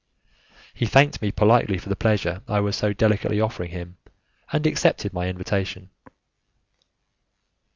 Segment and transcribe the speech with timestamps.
[0.73, 3.97] He thanked me politely for the pleasure I was so delicately offering him,
[4.51, 5.91] and accepted my invitation.